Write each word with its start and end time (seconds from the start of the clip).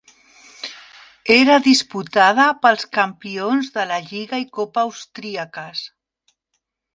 Era 1.33 1.57
disputada 1.67 2.45
pels 2.63 2.87
campions 2.97 3.69
de 3.77 3.85
la 3.93 4.01
lliga 4.09 4.41
i 4.45 4.49
copa 4.59 4.87
austríaques. 4.89 5.85